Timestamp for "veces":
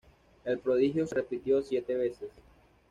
1.95-2.31